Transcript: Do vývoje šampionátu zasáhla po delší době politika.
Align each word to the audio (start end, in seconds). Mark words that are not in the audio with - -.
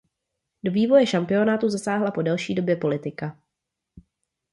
Do 0.65 0.71
vývoje 0.71 1.07
šampionátu 1.07 1.69
zasáhla 1.69 2.11
po 2.11 2.21
delší 2.21 2.55
době 2.55 2.75
politika. 2.75 3.39